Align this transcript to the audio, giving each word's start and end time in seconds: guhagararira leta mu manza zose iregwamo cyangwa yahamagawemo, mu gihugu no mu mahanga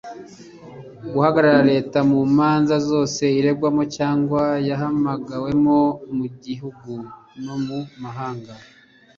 guhagararira 1.13 1.61
leta 1.71 1.97
mu 2.11 2.19
manza 2.37 2.75
zose 2.89 3.23
iregwamo 3.39 3.83
cyangwa 3.97 4.41
yahamagawemo, 4.69 5.79
mu 6.15 6.25
gihugu 6.43 6.91
no 7.43 7.55
mu 7.65 7.79
mahanga 8.01 8.53